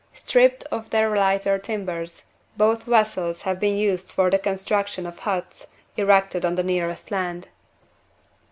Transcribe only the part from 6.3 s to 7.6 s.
on the nearest land.